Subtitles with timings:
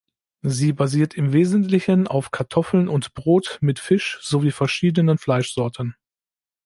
[0.41, 5.95] Sie basiert im Wesentlichen auf Kartoffeln und Brot mit Fisch sowie verschiedenen Fleischsorten.